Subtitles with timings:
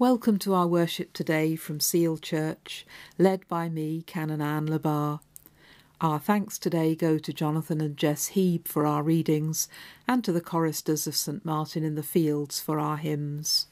[0.00, 2.86] Welcome to our worship today from Seal Church,
[3.18, 5.18] led by me, Canon Anne Le Bas.
[6.00, 9.68] Our thanks today go to Jonathan and Jess Heeb for our readings,
[10.06, 13.66] and to the choristers of St Martin in the Fields for our hymns.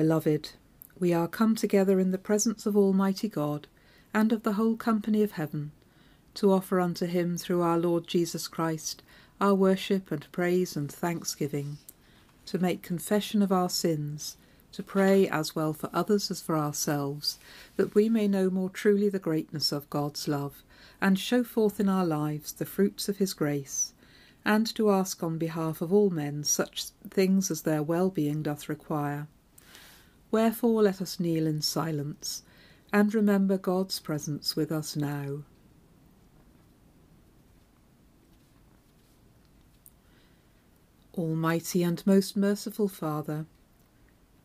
[0.00, 0.52] Beloved,
[0.98, 3.68] we are come together in the presence of Almighty God
[4.14, 5.72] and of the whole company of heaven,
[6.32, 9.02] to offer unto him through our Lord Jesus Christ
[9.42, 11.76] our worship and praise and thanksgiving,
[12.46, 14.38] to make confession of our sins,
[14.72, 17.38] to pray as well for others as for ourselves,
[17.76, 20.62] that we may know more truly the greatness of God's love,
[20.98, 23.92] and show forth in our lives the fruits of his grace,
[24.46, 29.28] and to ask on behalf of all men such things as their well-being doth require
[30.30, 32.42] Wherefore let us kneel in silence
[32.92, 35.42] and remember God's presence with us now.
[41.14, 43.46] Almighty and most merciful Father,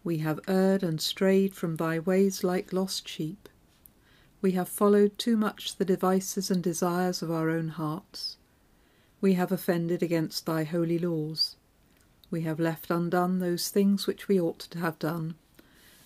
[0.04, 3.48] we have erred and strayed from thy ways like lost sheep.
[4.42, 8.38] We have followed too much the devices and desires of our own hearts.
[9.22, 11.56] We have offended against thy holy laws.
[12.30, 15.36] We have left undone those things which we ought to have done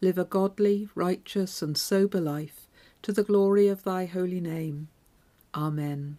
[0.00, 2.68] live a godly, righteous, and sober life,
[3.02, 4.88] to the glory of thy holy name.
[5.54, 6.18] Amen.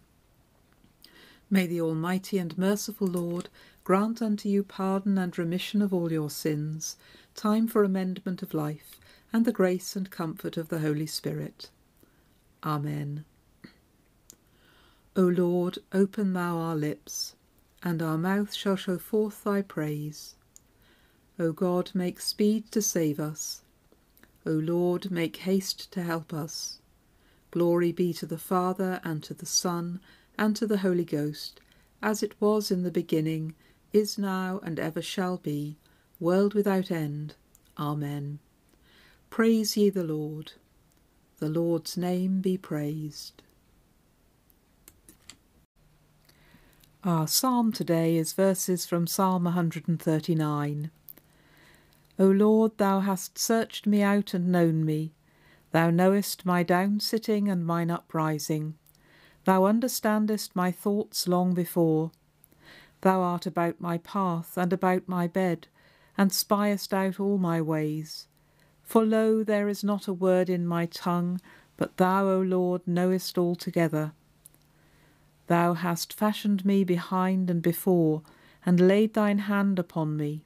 [1.48, 3.48] May the Almighty and merciful Lord
[3.84, 6.96] grant unto you pardon and remission of all your sins,
[7.34, 9.00] time for amendment of life,
[9.32, 11.70] and the grace and comfort of the Holy Spirit.
[12.62, 13.24] Amen.
[15.16, 17.34] O Lord, open thou our lips,
[17.82, 20.34] and our mouth shall show forth thy praise.
[21.38, 23.62] O God, make speed to save us.
[24.46, 26.80] O Lord, make haste to help us.
[27.50, 30.00] Glory be to the Father, and to the Son,
[30.38, 31.60] and to the Holy Ghost,
[32.02, 33.54] as it was in the beginning,
[33.92, 35.76] is now, and ever shall be,
[36.18, 37.34] world without end.
[37.78, 38.38] Amen.
[39.28, 40.52] Praise ye the Lord.
[41.38, 43.42] The Lord's name be praised.
[47.02, 50.90] Our psalm today is verses from Psalm 139.
[52.20, 55.14] O Lord, thou hast searched me out and known me.
[55.72, 58.74] Thou knowest my down sitting and mine uprising.
[59.46, 62.10] Thou understandest my thoughts long before.
[63.00, 65.66] Thou art about my path and about my bed,
[66.18, 68.26] and spiest out all my ways.
[68.82, 71.40] For lo, there is not a word in my tongue,
[71.78, 74.12] but thou, O Lord, knowest altogether.
[75.46, 78.20] Thou hast fashioned me behind and before,
[78.66, 80.44] and laid thine hand upon me.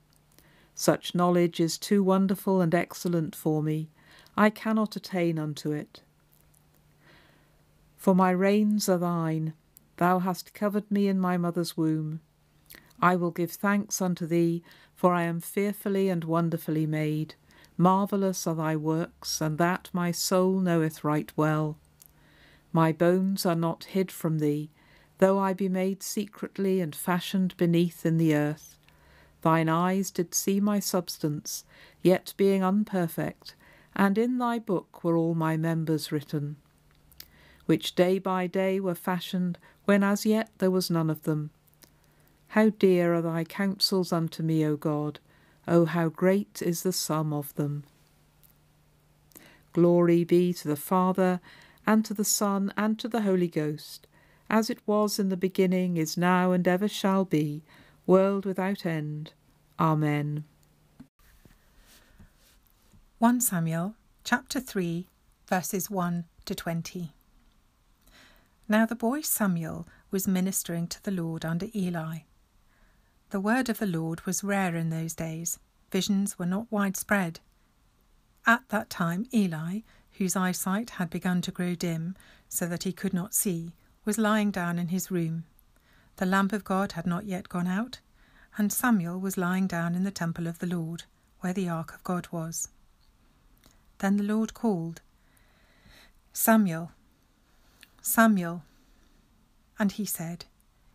[0.74, 3.90] Such knowledge is too wonderful and excellent for me.
[4.36, 6.02] I cannot attain unto it.
[7.96, 9.54] For my reins are thine.
[9.96, 12.20] Thou hast covered me in my mother's womb.
[13.00, 14.62] I will give thanks unto thee,
[14.94, 17.34] for I am fearfully and wonderfully made.
[17.76, 21.76] Marvellous are thy works, and that my soul knoweth right well.
[22.72, 24.70] My bones are not hid from thee,
[25.18, 28.76] though I be made secretly and fashioned beneath in the earth.
[29.44, 31.66] Thine eyes did see my substance,
[32.00, 33.54] yet being unperfect,
[33.94, 36.56] and in thy book were all my members written,
[37.66, 41.50] which day by day were fashioned, when as yet there was none of them.
[42.48, 45.18] How dear are thy counsels unto me, O God!
[45.68, 47.84] O how great is the sum of them!
[49.74, 51.42] Glory be to the Father,
[51.86, 54.06] and to the Son, and to the Holy Ghost,
[54.48, 57.62] as it was in the beginning, is now, and ever shall be,
[58.06, 59.32] world without end.
[59.78, 60.44] Amen.
[63.18, 65.08] 1 Samuel chapter 3
[65.48, 67.12] verses 1 to 20.
[68.68, 72.20] Now the boy Samuel was ministering to the Lord under Eli.
[73.30, 75.58] The word of the Lord was rare in those days.
[75.90, 77.40] Visions were not widespread.
[78.46, 79.80] At that time, Eli,
[80.12, 82.14] whose eyesight had begun to grow dim
[82.48, 83.72] so that he could not see,
[84.04, 85.44] was lying down in his room.
[86.16, 88.00] The lamp of God had not yet gone out,
[88.56, 91.04] and Samuel was lying down in the temple of the Lord,
[91.40, 92.68] where the ark of God was.
[93.98, 95.00] Then the Lord called,
[96.32, 96.92] Samuel,
[98.00, 98.62] Samuel.
[99.78, 100.44] And he said,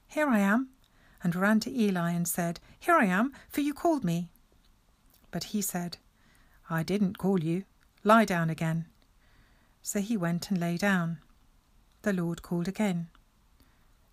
[0.07, 0.69] Here I am,
[1.21, 4.29] and ran to Eli and said, Here I am, for you called me.
[5.31, 5.97] But he said,
[6.69, 7.65] I didn't call you.
[8.03, 8.85] Lie down again.
[9.81, 11.19] So he went and lay down.
[12.03, 13.09] The Lord called again,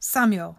[0.01, 0.59] Samuel.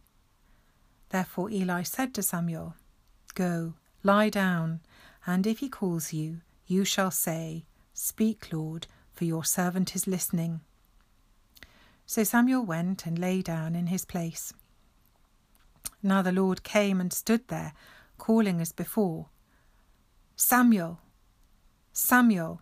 [1.11, 2.75] Therefore Eli said to Samuel,
[3.35, 4.79] Go, lie down,
[5.25, 10.61] and if he calls you, you shall say, Speak, Lord, for your servant is listening.
[12.05, 14.53] So Samuel went and lay down in his place.
[16.01, 17.73] Now the Lord came and stood there,
[18.17, 19.27] calling as before,
[20.37, 20.99] Samuel,
[21.91, 22.61] Samuel.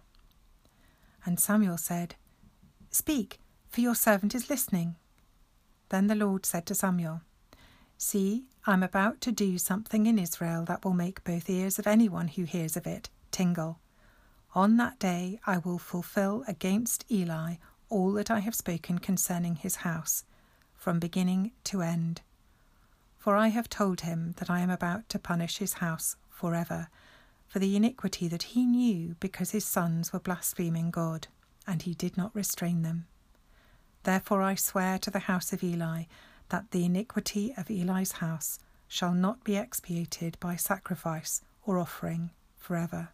[1.24, 2.15] And Samuel said,
[2.89, 4.96] Speak, for your servant is listening.
[5.89, 7.22] Then the Lord said to Samuel,
[8.01, 12.29] See, I'm about to do something in Israel that will make both ears of anyone
[12.29, 13.79] who hears of it tingle.
[14.56, 17.56] On that day I will fulfill against Eli
[17.89, 20.24] all that I have spoken concerning his house,
[20.75, 22.22] from beginning to end.
[23.18, 26.88] For I have told him that I am about to punish his house forever,
[27.50, 31.27] for the iniquity that he knew because his sons were blaspheming God,
[31.68, 33.08] and he did not restrain them.
[34.03, 36.03] Therefore I swear to the house of Eli
[36.50, 43.10] that the iniquity of Eli's house shall not be expiated by sacrifice or offering forever.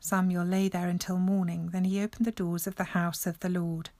[0.00, 3.48] Samuel lay there until morning, then he opened the doors of the house of the
[3.48, 3.90] Lord.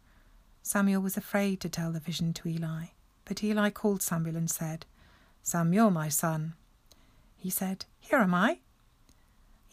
[0.62, 2.86] Samuel was afraid to tell the vision to Eli,
[3.24, 4.86] but Eli called Samuel and said,
[5.42, 6.54] Samuel, my son.
[7.36, 8.58] He said, Here am I.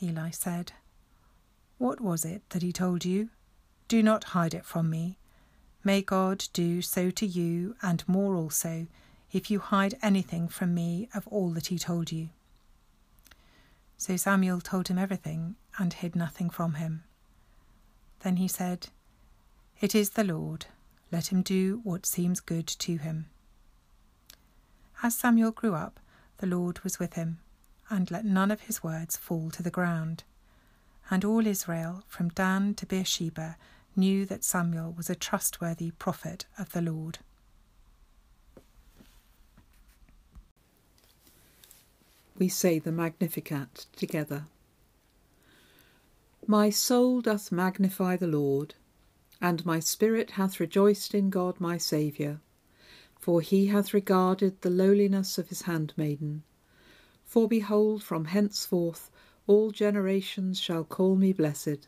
[0.01, 0.71] Eli said,
[1.77, 3.29] What was it that he told you?
[3.88, 5.18] Do not hide it from me.
[5.83, 8.88] May God do so to you, and more also,
[9.31, 12.29] if you hide anything from me of all that he told you.
[13.98, 17.03] So Samuel told him everything, and hid nothing from him.
[18.19, 18.88] Then he said,
[19.79, 20.65] It is the Lord.
[21.12, 23.27] Let him do what seems good to him.
[25.01, 26.00] As Samuel grew up,
[26.38, 27.39] the Lord was with him,
[27.89, 30.24] and let none of his words fall to the ground.
[31.09, 33.57] And all Israel, from Dan to Beersheba,
[33.96, 37.19] knew that Samuel was a trustworthy prophet of the Lord.
[42.38, 44.46] We say the Magnificat together.
[46.48, 48.75] My soul doth magnify the Lord,
[49.41, 52.39] and my spirit hath rejoiced in God my Saviour,
[53.19, 56.43] for he hath regarded the lowliness of his handmaiden.
[57.25, 59.12] For behold, from henceforth
[59.46, 61.88] all generations shall call me blessed.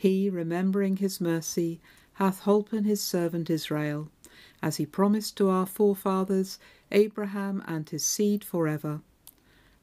[0.00, 1.80] He, remembering his mercy,
[2.12, 4.08] hath holpen his servant Israel,
[4.62, 6.60] as he promised to our forefathers,
[6.92, 9.00] Abraham and his seed for ever.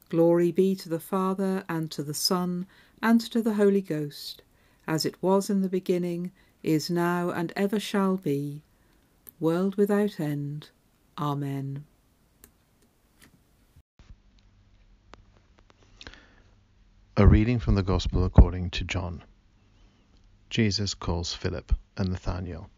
[0.08, 2.66] Glory be to the Father, and to the Son,
[3.02, 4.40] and to the Holy Ghost,
[4.86, 6.32] as it was in the beginning,
[6.62, 8.62] is now, and ever shall be,
[9.38, 10.70] world without end.
[11.18, 11.84] Amen.
[17.18, 19.22] A reading from the Gospel according to John.
[20.48, 22.70] Jesus calls Philip and Nathanael.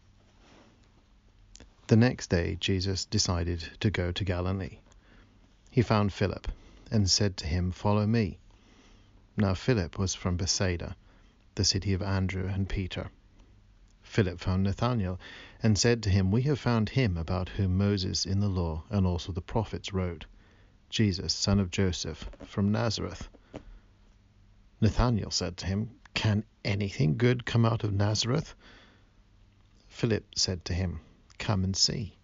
[1.87, 4.79] The next day, Jesus decided to go to Galilee.
[5.71, 6.47] He found Philip
[6.91, 8.39] and said to him, Follow me.
[9.37, 10.95] Now, Philip was from Bethsaida,
[11.55, 13.09] the city of Andrew and Peter.
[14.01, 15.19] Philip found Nathanael
[15.61, 19.05] and said to him, We have found him about whom Moses in the law and
[19.05, 20.25] also the prophets wrote,
[20.89, 23.29] Jesus, son of Joseph, from Nazareth.
[24.81, 28.53] Nathanael said to him, Can anything good come out of Nazareth?
[29.87, 30.99] Philip said to him,
[31.37, 32.17] Come and see.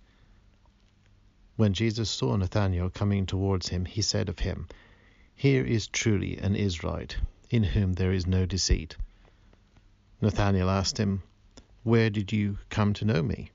[1.56, 4.68] When Jesus saw Nathanael coming towards him, he said of him,
[5.34, 7.16] Here is truly an Israelite,
[7.50, 8.98] in whom there is no deceit.
[10.20, 11.24] Nathanael asked him,
[11.84, 13.50] where did you come to know me?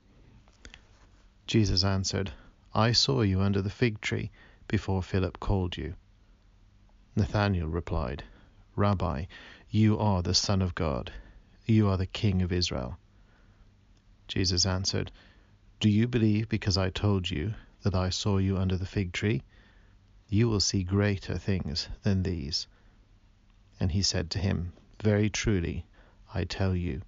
[1.45, 2.31] Jesus answered,
[2.73, 4.31] I saw you under the fig tree
[4.67, 5.93] before Philip called you.
[7.15, 8.23] Nathanael replied,
[8.75, 9.25] Rabbi,
[9.69, 11.11] you are the Son of God.
[11.65, 12.97] You are the King of Israel.
[14.27, 15.11] Jesus answered,
[15.79, 19.43] Do you believe because I told you that I saw you under the fig tree?
[20.29, 22.67] You will see greater things than these.
[23.79, 24.71] And he said to him,
[25.03, 25.85] Very truly,
[26.33, 27.01] I tell you,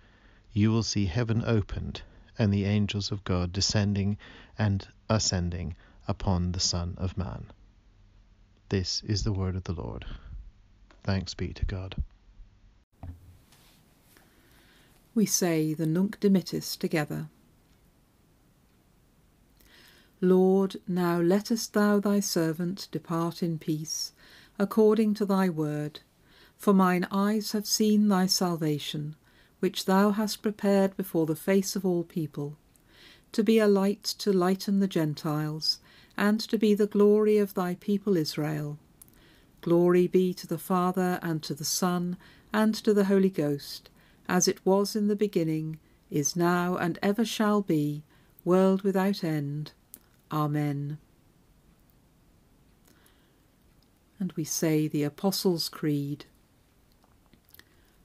[0.51, 2.01] you will see heaven opened
[2.38, 4.17] and the angels of God descending
[4.58, 5.75] and ascending
[6.08, 7.46] upon the Son of Man.
[8.70, 10.05] This is the word of the Lord.
[11.03, 11.95] Thanks be to God.
[15.13, 17.27] We say the Nunc Dimittis together.
[20.22, 24.13] Lord, now lettest thou thy servant depart in peace,
[24.57, 26.00] according to thy word.
[26.57, 29.15] For mine eyes have seen thy salvation
[29.63, 32.57] which thou hast prepared before the face of all people,
[33.31, 35.79] to be a light to lighten the Gentiles,
[36.17, 38.77] and to be the glory of thy people Israel.
[39.63, 42.17] Glory be to the Father, and to the Son,
[42.51, 43.89] and to the Holy Ghost,
[44.27, 45.79] as it was in the beginning,
[46.12, 48.03] is now, and ever shall be,
[48.43, 49.72] world without end.
[50.34, 50.98] Amen.
[54.20, 56.25] And we say the Apostles' Creed.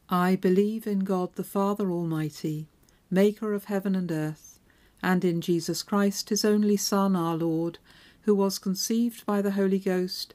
[0.08, 2.68] I believe in God the Father Almighty,
[3.10, 4.60] maker of heaven and earth,
[5.02, 7.80] and in Jesus Christ, his only Son, our Lord,
[8.22, 10.34] who was conceived by the Holy Ghost,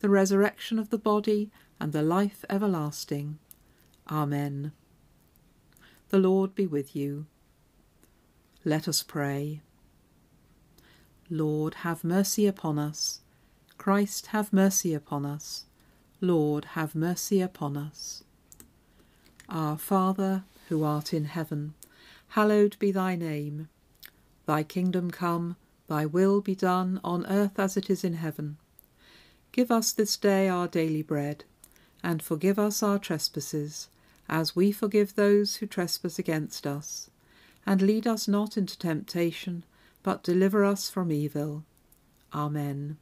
[0.00, 3.38] the resurrection of the body, and the life everlasting.
[4.10, 4.72] Amen.
[6.08, 7.26] The Lord be with you.
[8.64, 9.62] Let us pray.
[11.30, 13.20] Lord, have mercy upon us.
[13.78, 15.64] Christ, have mercy upon us.
[16.20, 18.24] Lord, have mercy upon us.
[19.48, 21.74] Our Father, who art in heaven,
[22.28, 23.68] hallowed be thy name.
[24.46, 25.56] Thy kingdom come,
[25.88, 28.58] thy will be done on earth as it is in heaven.
[29.52, 31.44] Give us this day our daily bread,
[32.02, 33.88] and forgive us our trespasses,
[34.28, 37.10] as we forgive those who trespass against us.
[37.66, 39.64] And lead us not into temptation,
[40.02, 41.64] but deliver us from evil.
[42.32, 42.96] Amen.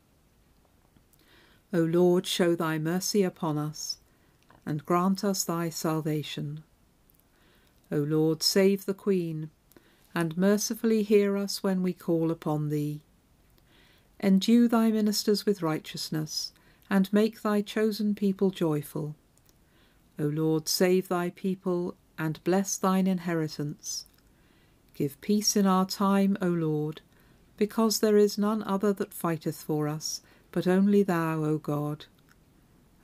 [1.73, 3.99] O Lord, show thy mercy upon us,
[4.65, 6.65] and grant us thy salvation.
[7.93, 9.51] O Lord, save the Queen,
[10.15, 13.03] and mercifully hear us when we call upon thee.
[14.21, 16.53] Endue thy ministers with righteousness,
[16.91, 19.15] and make thy chosen people joyful.
[20.19, 24.07] O Lord, save thy people, and bless thine inheritance.
[24.95, 27.01] Give peace in our time, O Lord,
[27.57, 30.21] because there is none other that fighteth for us,
[30.51, 32.07] but only thou, O God.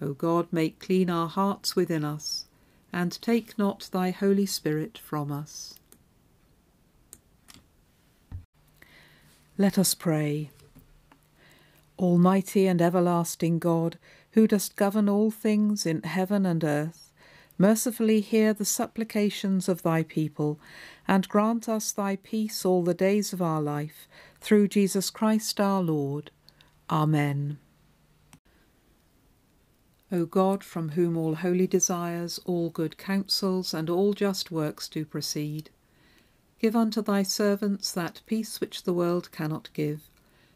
[0.03, 2.47] O God, make clean our hearts within us,
[2.93, 5.75] and take not thy Holy Spirit from us.
[9.57, 10.51] Let us pray.
[11.99, 13.99] Almighty and everlasting God,
[14.33, 17.13] who dost govern all things in heaven and earth,
[17.57, 20.59] mercifully hear the supplications of thy people,
[21.07, 24.09] and grant us thy peace all the days of our life,
[24.41, 26.31] through Jesus Christ our Lord.
[26.91, 27.59] Amen.
[30.11, 35.05] O God, from whom all holy desires, all good counsels, and all just works do
[35.05, 35.71] proceed,
[36.61, 40.11] give unto thy servants that peace which the world cannot give,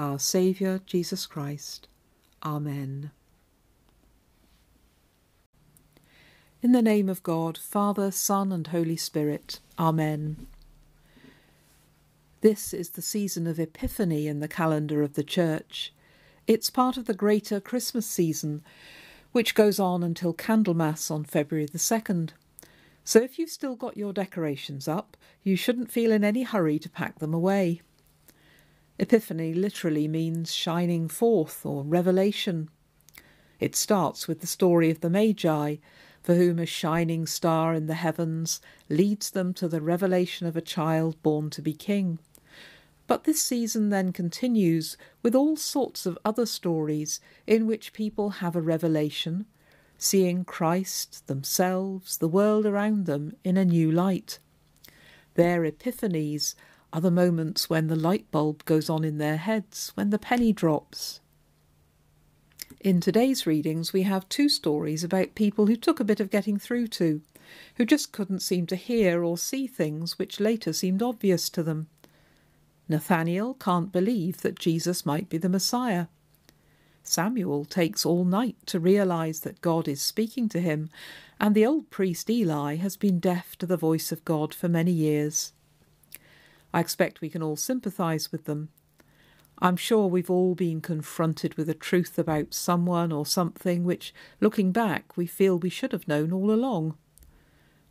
[0.00, 1.86] our Saviour Jesus Christ.
[2.42, 3.10] Amen.
[6.62, 9.60] In the name of God, Father, Son, and Holy Spirit.
[9.78, 10.46] Amen.
[12.40, 15.92] This is the season of Epiphany in the calendar of the Church.
[16.46, 18.62] It's part of the greater Christmas season,
[19.32, 22.30] which goes on until Candlemas on February the 2nd.
[23.04, 26.88] So if you've still got your decorations up, you shouldn't feel in any hurry to
[26.88, 27.82] pack them away.
[29.00, 32.68] Epiphany literally means shining forth or revelation.
[33.58, 35.76] It starts with the story of the Magi,
[36.22, 38.60] for whom a shining star in the heavens
[38.90, 42.18] leads them to the revelation of a child born to be king.
[43.06, 48.54] But this season then continues with all sorts of other stories in which people have
[48.54, 49.46] a revelation,
[49.96, 54.40] seeing Christ, themselves, the world around them in a new light.
[55.36, 56.54] Their epiphanies
[56.98, 61.20] the moments when the light bulb goes on in their heads, when the penny drops.
[62.80, 66.58] In today's readings, we have two stories about people who took a bit of getting
[66.58, 67.20] through to,
[67.76, 71.88] who just couldn't seem to hear or see things which later seemed obvious to them.
[72.88, 76.06] Nathanael can't believe that Jesus might be the Messiah.
[77.02, 80.90] Samuel takes all night to realize that God is speaking to him,
[81.38, 84.92] and the old priest Eli has been deaf to the voice of God for many
[84.92, 85.52] years.
[86.72, 88.68] I expect we can all sympathize with them.
[89.58, 94.72] I'm sure we've all been confronted with a truth about someone or something which, looking
[94.72, 96.96] back, we feel we should have known all along.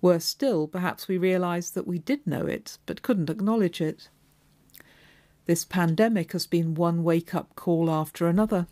[0.02, 4.10] Worse still, perhaps we realise that we did know it, but couldn't acknowledge it.
[5.46, 8.68] This pandemic has been one wake up call after another,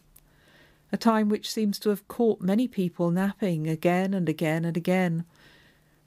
[0.91, 5.26] a time which seems to have caught many people napping again and again and again,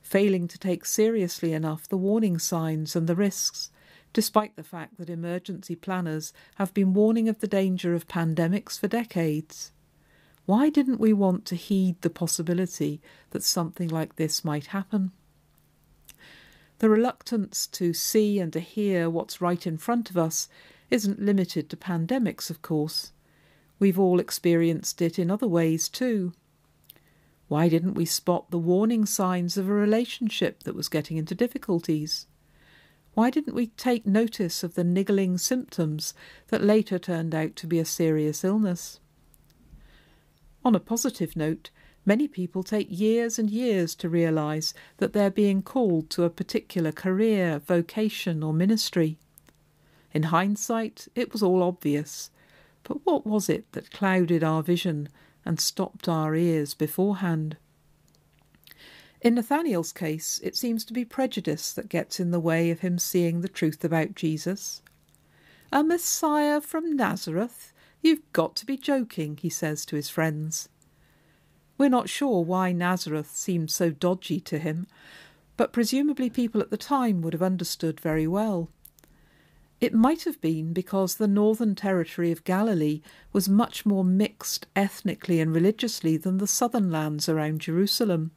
[0.01, 3.71] failing to take seriously enough the warning signs and the risks,
[4.13, 8.89] despite the fact that emergency planners have been warning of the danger of pandemics for
[8.89, 9.73] decades.
[10.47, 15.13] Why didn't we want to heed the possibility that something like this might happen?
[16.79, 20.49] The reluctance to see and to hear what's right in front of us
[20.91, 23.13] isn't limited to pandemics, of course.
[23.79, 26.33] We've all experienced it in other ways too.
[27.49, 32.27] Why didn't we spot the warning signs of a relationship that was getting into difficulties?
[33.15, 36.15] Why didn't we take notice of the niggling symptoms
[36.49, 39.01] that later turned out to be a serious illness?
[40.65, 41.71] On a positive note,
[42.07, 46.93] Many people take years and years to realize that they're being called to a particular
[46.93, 49.19] career, vocation, or ministry.
[50.13, 52.31] In hindsight, it was all obvious,
[52.85, 55.09] but what was it that clouded our vision
[55.45, 57.59] and stopped our ears beforehand?
[59.23, 62.99] In Nathanael's case, it seems to be prejudice that gets in the way of him
[62.99, 64.81] seeing the truth about Jesus.
[65.71, 67.73] A Messiah from Nazareth?
[68.01, 70.71] You've got to be joking, he says to his friends.
[71.77, 74.87] We're not sure why Nazareth seemed so dodgy to him,
[75.59, 78.71] but presumably people at the time would have understood very well.
[79.83, 83.03] It might have been because the northern territory of Galilee
[83.33, 88.31] was much more mixed ethnically and religiously than the southern lands around Jerusalem.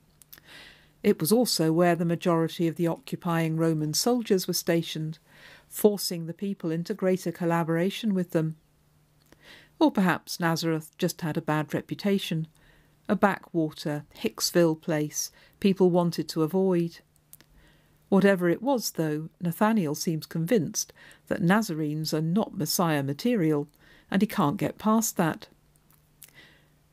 [1.03, 5.19] It was also where the majority of the occupying Roman soldiers were stationed,
[5.67, 8.55] forcing the people into greater collaboration with them.
[9.79, 12.47] Or perhaps Nazareth just had a bad reputation,
[13.09, 16.99] a backwater, Hicksville place people wanted to avoid.
[18.07, 20.93] Whatever it was, though, Nathaniel seems convinced
[21.27, 23.67] that Nazarenes are not Messiah material,
[24.09, 25.47] and he can't get past that.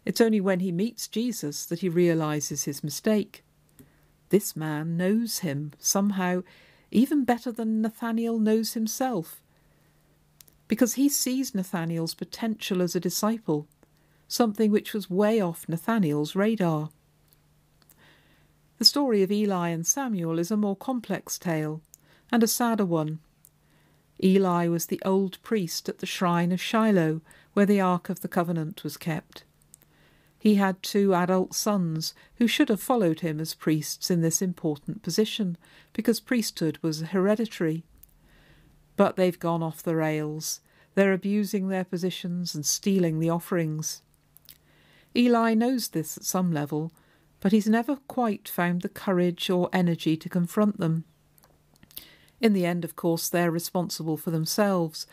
[0.05, 3.45] It's only when he meets Jesus that he realizes his mistake.
[4.31, 6.43] This man knows him, somehow,
[6.91, 9.43] even better than Nathaniel knows himself,
[10.67, 13.67] because he sees Nathaniel's potential as a disciple,
[14.29, 16.91] something which was way off Nathaniel's radar.
[18.79, 21.83] The story of Eli and Samuel is a more complex tale,
[22.31, 23.19] and a sadder one.
[24.23, 27.21] Eli was the old priest at the shrine of Shiloh,
[27.53, 29.45] where the Ark of the Covenant was kept.
[30.41, 35.03] He had two adult sons who should have followed him as priests in this important
[35.03, 35.59] position,
[35.93, 37.85] because priesthood was hereditary.
[38.97, 40.61] But they've gone off the rails.
[40.95, 44.01] They're abusing their positions and stealing the offerings.
[45.15, 46.91] Eli knows this at some level,
[47.41, 51.05] but he's never quite found the courage or energy to confront them.
[52.41, 55.07] In the end, of course, they're responsible for themselves,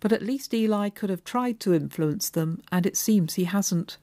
[0.00, 3.98] but at least Eli could have tried to influence them, and it seems he hasn't.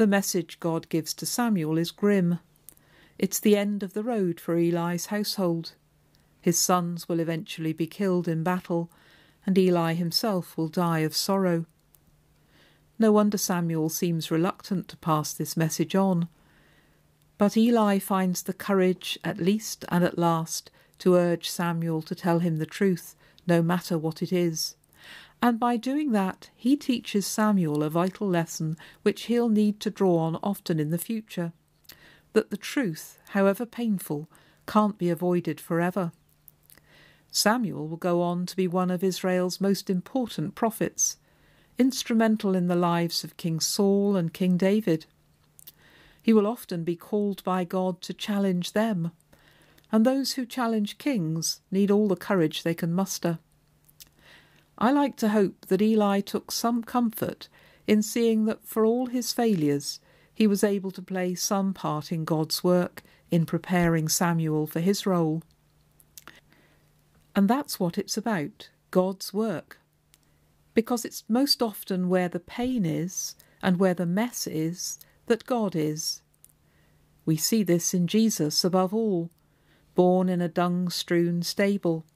[0.00, 2.38] The message God gives to Samuel is grim.
[3.18, 5.74] It's the end of the road for Eli's household.
[6.40, 8.90] His sons will eventually be killed in battle,
[9.44, 11.66] and Eli himself will die of sorrow.
[12.98, 16.28] No wonder Samuel seems reluctant to pass this message on.
[17.36, 22.38] But Eli finds the courage, at least and at last, to urge Samuel to tell
[22.38, 24.76] him the truth, no matter what it is
[25.42, 30.18] and by doing that he teaches Samuel a vital lesson which he'll need to draw
[30.18, 31.52] on often in the future
[32.32, 34.28] that the truth, however painful,
[34.66, 36.12] can't be avoided forever.
[37.32, 41.16] Samuel will go on to be one of Israel's most important prophets,
[41.78, 45.06] instrumental in the lives of King Saul and King David.
[46.22, 49.12] He will often be called by God to challenge them,
[49.90, 53.38] and those who challenge kings need all the courage they can muster.
[54.80, 57.48] I like to hope that Eli took some comfort
[57.86, 60.00] in seeing that for all his failures,
[60.32, 65.04] he was able to play some part in God's work in preparing Samuel for his
[65.04, 65.42] role.
[67.36, 69.78] And that's what it's about God's work.
[70.72, 75.76] Because it's most often where the pain is and where the mess is that God
[75.76, 76.22] is.
[77.26, 79.30] We see this in Jesus above all,
[79.94, 82.06] born in a dung strewn stable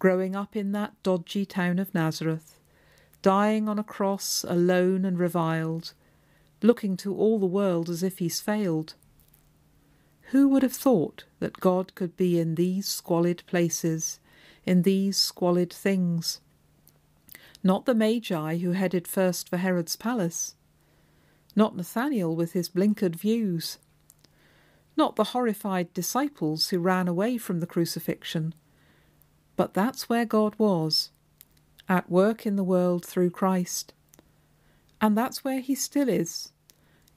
[0.00, 2.58] growing up in that dodgy town of Nazareth,
[3.22, 5.92] dying on a cross alone and reviled,
[6.62, 8.94] looking to all the world as if he's failed.
[10.30, 14.18] Who would have thought that God could be in these squalid places,
[14.64, 16.40] in these squalid things?
[17.62, 20.54] Not the Magi who headed first for Herod's palace,
[21.54, 23.76] not Nathaniel with his blinkered views,
[24.96, 28.54] not the horrified disciples who ran away from the crucifixion,
[29.60, 31.10] but that's where God was,
[31.86, 33.92] at work in the world through Christ.
[35.02, 36.52] And that's where He still is,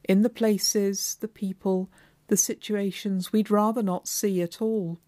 [0.03, 1.89] in the places, the people,
[2.27, 4.99] the situations we'd rather not see at all,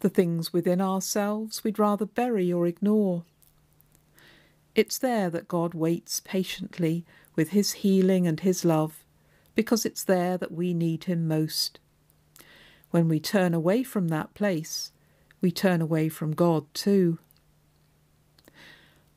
[0.00, 3.24] the things within ourselves we'd rather bury or ignore.
[4.74, 9.02] It's there that God waits patiently with His healing and His love,
[9.54, 11.80] because it's there that we need Him most.
[12.90, 14.92] When we turn away from that place,
[15.40, 17.18] we turn away from God too.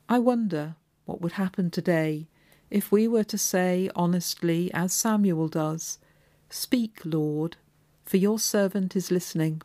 [0.07, 2.27] I wonder what would happen today
[2.69, 5.99] if we were to say honestly, as Samuel does,
[6.49, 7.57] Speak, Lord,
[8.03, 9.61] for your servant is listening.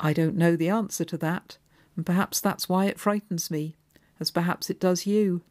[0.00, 1.58] I don't know the answer to that,
[1.96, 3.76] and perhaps that's why it frightens me,
[4.18, 5.42] as perhaps it does you.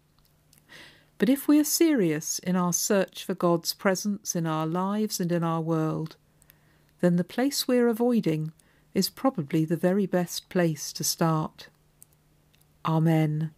[1.18, 5.32] But if we are serious in our search for God's presence in our lives and
[5.32, 6.18] in our world,
[7.00, 8.52] then the place we're avoiding
[8.94, 11.68] is probably the very best place to start.
[12.86, 13.52] Amen.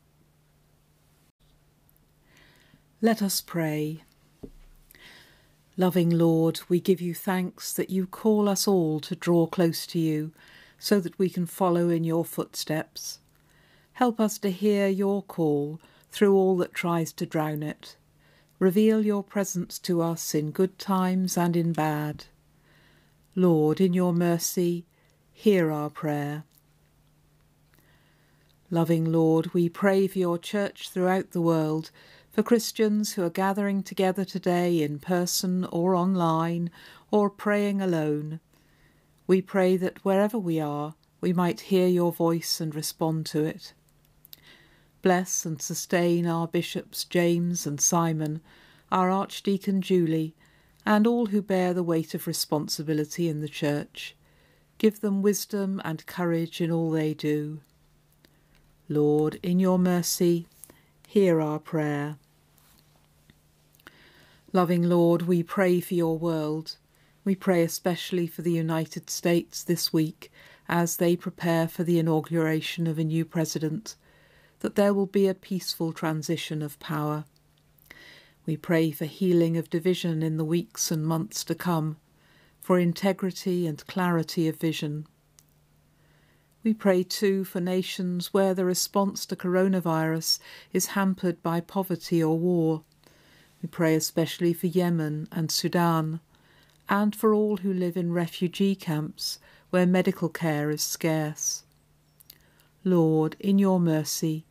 [3.02, 4.04] Let us pray.
[5.78, 10.00] Loving Lord, we give you thanks that you call us all to draw close to
[10.00, 10.32] you
[10.80, 13.20] so that we can follow in your footsteps.
[13.94, 15.80] Help us to hear your call
[16.12, 17.98] through all that tries to drown it.
[18.58, 22.26] Reveal your presence to us in good times and in bad.
[23.36, 24.86] Lord, in your mercy,
[25.38, 26.44] hear our prayer.
[28.72, 31.92] Loving Lord, we pray for your church throughout the world,
[32.32, 36.72] for Christians who are gathering together today in person or online,
[37.12, 38.40] or praying alone.
[39.28, 43.74] We pray that wherever we are, we might hear your voice and respond to it.
[45.02, 48.40] Bless and sustain our bishops James and Simon,
[48.90, 50.34] our Archdeacon Julie,
[50.86, 54.16] and all who bear the weight of responsibility in the Church.
[54.78, 57.62] Give them wisdom and courage in all they do.
[58.90, 60.48] Lord, in your mercy,
[61.08, 62.18] hear our prayer.
[64.52, 66.78] Loving Lord, we pray for your world.
[67.24, 70.32] We pray especially for the United States this week
[70.70, 73.96] as they prepare for the inauguration of a new president,
[74.60, 77.26] that there will be a peaceful transition of power.
[78.46, 81.98] We pray for healing of division in the weeks and months to come,
[82.66, 85.06] for integrity and clarity of vision.
[86.64, 90.40] We pray too for nations where the response to coronavirus
[90.74, 92.82] is hampered by poverty or war.
[93.62, 96.22] We pray especially for Yemen and Sudan,
[96.90, 99.38] and for all who live in refugee camps
[99.70, 101.66] where medical care is scarce.
[102.84, 104.44] Lord, in your mercy,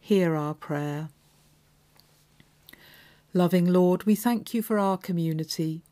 [0.00, 1.10] hear our prayer.
[3.32, 5.82] Loving Lord, we thank you for our community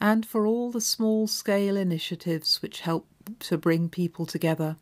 [0.00, 3.06] and for all the small scale initiatives which help
[3.40, 4.76] to bring people together.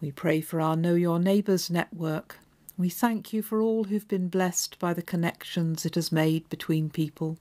[0.00, 2.36] We pray for our Know Your Neighbours network.
[2.76, 6.88] We thank you for all who've been blessed by the connections it has made between
[6.88, 7.36] people.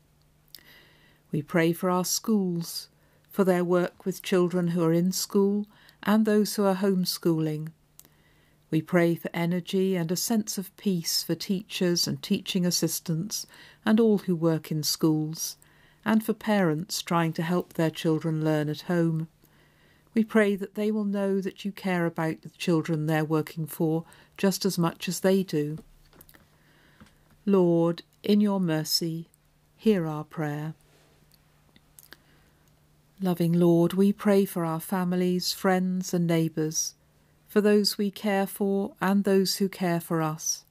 [1.31, 2.89] We pray for our schools,
[3.29, 5.67] for their work with children who are in school
[6.01, 7.69] and those who are homeschooling.
[8.71, 13.45] We pray for energy and a sense of peace for teachers and teaching assistants
[13.85, 15.57] and all who work in schools,
[16.07, 19.27] and for parents trying to help their children learn at home.
[20.13, 24.05] We pray that they will know that you care about the children they're working for
[24.37, 25.79] just as much as they do.
[27.45, 29.27] Lord, in your mercy,
[29.75, 30.75] hear our prayer.
[33.21, 36.95] Loving Lord, we pray for our families, friends, and neighbours,
[37.49, 40.63] for those we care for and those who care for us.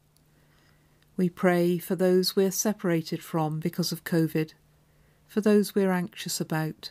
[1.15, 4.55] We pray for those we're separated from because of COVID,
[5.27, 6.91] for those we're anxious about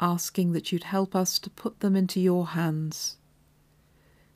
[0.00, 3.18] asking that you'd help us to put them into your hands.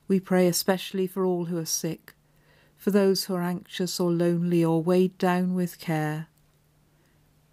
[0.07, 2.15] We pray especially for all who are sick,
[2.77, 6.29] for those who are anxious or lonely or weighed down with care.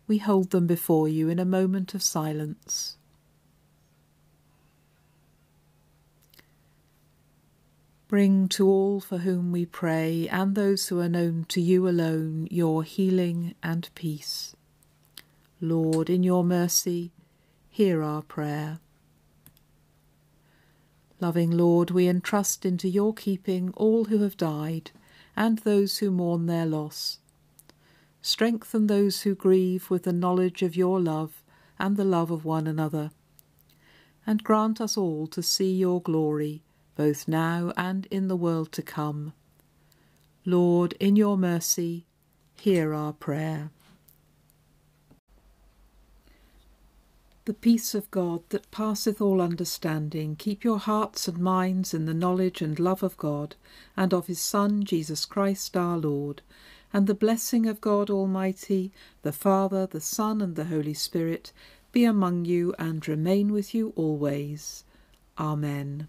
[0.07, 2.97] We hold them before you in a moment of silence.
[8.09, 12.49] Bring to all for whom we pray and those who are known to you alone
[12.51, 14.53] your healing and peace.
[15.63, 17.11] Lord, in your mercy,
[17.69, 18.79] hear our prayer.
[21.19, 24.89] Loving Lord, we entrust into your keeping all who have died
[25.35, 27.19] and those who mourn their loss.
[28.23, 31.43] Strengthen those who grieve with the knowledge of your love
[31.77, 33.11] and the love of one another.
[34.25, 36.63] And grant us all to see your glory,
[36.95, 39.33] both now and in the world to come.
[40.43, 42.07] Lord, in your mercy,
[42.55, 43.69] hear our prayer.
[47.45, 52.13] The peace of God that passeth all understanding, keep your hearts and minds in the
[52.13, 53.55] knowledge and love of God,
[53.97, 56.43] and of his Son, Jesus Christ our Lord.
[56.93, 58.91] And the blessing of God Almighty,
[59.23, 61.51] the Father, the Son, and the Holy Spirit,
[61.91, 64.83] be among you and remain with you always.
[65.39, 66.07] Amen.